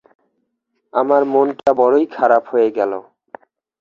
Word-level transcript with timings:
আমার 0.93 1.21
মনটা 1.25 1.71
বড়ই 1.73 2.05
খারাপ 2.15 2.43
হয়ে 2.51 2.69
গেল। 2.77 2.91